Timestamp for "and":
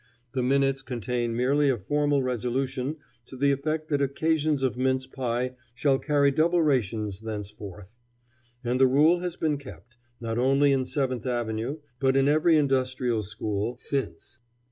8.63-8.79